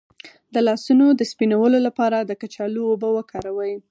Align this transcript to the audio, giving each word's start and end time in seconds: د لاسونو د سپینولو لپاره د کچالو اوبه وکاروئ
د 0.53 0.55
لاسونو 0.67 1.05
د 1.13 1.21
سپینولو 1.31 1.77
لپاره 1.87 2.17
د 2.21 2.31
کچالو 2.41 2.81
اوبه 2.91 3.09
وکاروئ 3.17 3.73